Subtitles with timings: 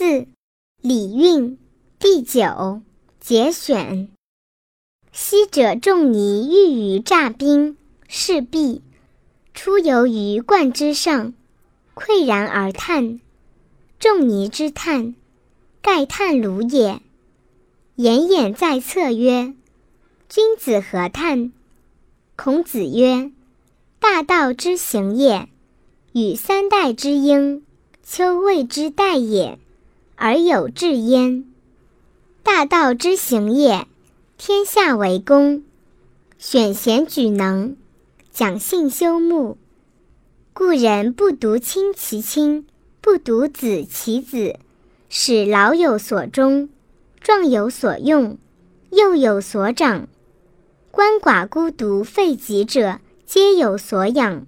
[0.00, 0.28] 四，
[0.80, 1.58] 礼运
[1.98, 2.82] 第九
[3.18, 4.08] 节选。
[5.10, 8.80] 昔者仲尼欲与诈兵，事毕，
[9.54, 11.34] 出游于冠之上，
[11.96, 13.18] 喟然而叹。
[13.98, 15.16] 仲尼之叹，
[15.82, 17.02] 盖叹鲁也。
[17.96, 19.52] 颜衍在侧曰
[20.30, 21.52] ：“君子何叹？”
[22.38, 23.32] 孔子曰
[23.98, 25.48] ：“大道之行也，
[26.12, 27.64] 与三代之英，
[28.04, 29.58] 丘谓之代也，
[30.20, 31.44] 而有志焉。
[32.42, 33.86] 大道之行也，
[34.36, 35.62] 天下为公，
[36.38, 37.76] 选贤举能，
[38.32, 39.56] 讲信修睦。
[40.52, 42.66] 故人不独亲其亲，
[43.00, 44.56] 不独子其子，
[45.08, 46.68] 使老有所终，
[47.20, 48.38] 壮有所用，
[48.90, 50.08] 幼有所长。”
[50.90, 54.46] 鳏寡孤独废疾者，皆有所养。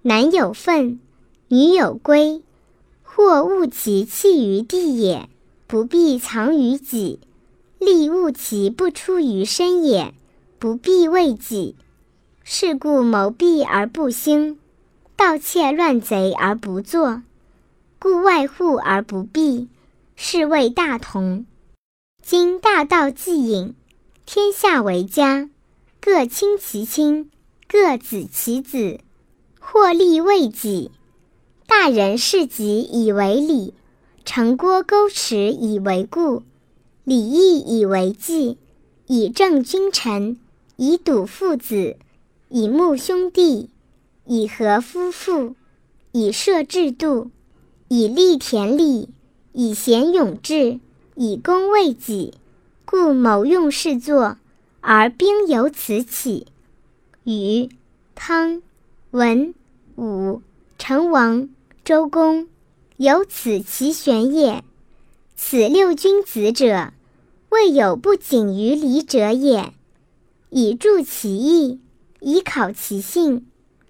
[0.00, 0.98] 男有分，
[1.48, 2.42] 女有归。
[3.18, 5.28] 或物其弃于地也，
[5.66, 7.18] 不必藏于己；
[7.80, 10.14] 利物其不出于身也，
[10.60, 11.74] 不必为己。
[12.44, 14.56] 是故谋闭而不兴，
[15.16, 17.24] 盗窃乱贼而不作，
[17.98, 19.66] 故外户而不闭，
[20.14, 21.44] 是谓大同。
[22.24, 23.74] 今大道既隐，
[24.26, 25.50] 天下为家。
[26.00, 27.28] 各亲其亲，
[27.66, 29.00] 各子其子，
[29.58, 30.92] 或利为己。
[31.68, 33.74] 大人事己以为礼，
[34.24, 36.42] 城郭沟池以为固，
[37.04, 38.56] 礼义以为纪，
[39.06, 40.38] 以正君臣，
[40.76, 41.96] 以笃父子，
[42.48, 43.68] 以睦兄弟，
[44.24, 45.56] 以和夫妇，
[46.12, 47.30] 以设制度，
[47.88, 49.10] 以立田礼，
[49.52, 50.80] 以贤勇志，
[51.16, 52.32] 以功为己。
[52.86, 54.38] 故谋用事作。
[54.80, 56.46] 而兵由此起，
[57.24, 57.68] 禹、
[58.14, 58.62] 汤、
[59.10, 59.52] 文、
[59.96, 60.40] 武、
[60.78, 61.50] 成王、
[61.88, 62.48] 周公
[62.98, 64.62] 有此其玄也。
[65.34, 66.92] 此六君子者，
[67.48, 69.72] 未有不谨于礼者也。
[70.50, 71.80] 以助其义，
[72.20, 73.46] 以考其信。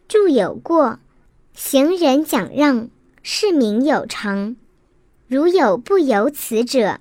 [0.07, 1.01] 助有过，
[1.53, 2.89] 行人讲让，
[3.25, 4.55] 是民有常。
[5.27, 7.01] 如有不由此者，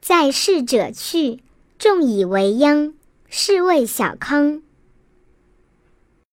[0.00, 1.44] 在世者去，
[1.78, 2.92] 众以为殃。
[3.28, 4.64] 是谓小康。